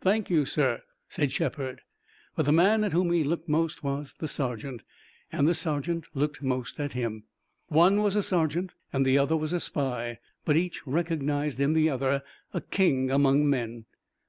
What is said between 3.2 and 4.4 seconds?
looked most was the